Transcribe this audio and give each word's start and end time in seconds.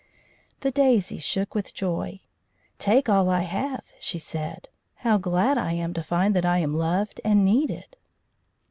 The 0.61 0.71
daisy 0.71 1.19
shook 1.19 1.53
with 1.53 1.75
joy. 1.75 2.21
"Take 2.79 3.07
all 3.07 3.29
I 3.29 3.41
have," 3.43 3.83
she 3.99 4.17
said. 4.17 4.67
"How 4.95 5.19
glad 5.19 5.59
I 5.59 5.73
am 5.73 5.93
to 5.93 6.01
find 6.01 6.35
that 6.35 6.43
I 6.43 6.57
am 6.57 6.73
loved 6.75 7.21
and 7.23 7.45
needed!" 7.45 7.97